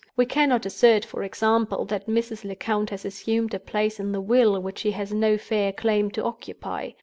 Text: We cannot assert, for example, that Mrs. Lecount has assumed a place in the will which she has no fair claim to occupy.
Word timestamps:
We 0.17 0.25
cannot 0.25 0.65
assert, 0.65 1.05
for 1.05 1.21
example, 1.21 1.85
that 1.85 2.07
Mrs. 2.07 2.43
Lecount 2.43 2.89
has 2.89 3.05
assumed 3.05 3.53
a 3.53 3.59
place 3.59 3.99
in 3.99 4.11
the 4.13 4.19
will 4.19 4.59
which 4.59 4.79
she 4.79 4.89
has 4.93 5.13
no 5.13 5.37
fair 5.37 5.71
claim 5.71 6.09
to 6.09 6.23
occupy. 6.23 6.93